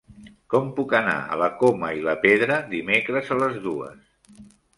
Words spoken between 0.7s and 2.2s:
puc anar a la Coma i la